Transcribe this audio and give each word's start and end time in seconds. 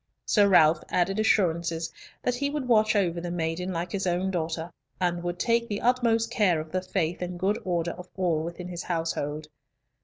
Sir 0.25 0.47
Ralf 0.47 0.79
added 0.89 1.19
assurances 1.19 1.91
that 2.23 2.33
he 2.33 2.49
would 2.49 2.67
watch 2.67 2.95
over 2.95 3.21
the 3.21 3.29
maiden 3.29 3.71
like 3.71 3.91
his 3.91 4.07
own 4.07 4.31
daughter, 4.31 4.71
and 4.99 5.21
would 5.21 5.37
take 5.37 5.67
the 5.67 5.79
utmost 5.81 6.31
care 6.31 6.59
of 6.59 6.71
the 6.71 6.81
faith 6.81 7.21
and 7.21 7.39
good 7.39 7.59
order 7.63 7.91
of 7.91 8.09
all 8.17 8.41
within 8.43 8.67
his 8.69 8.81
household. 8.81 9.47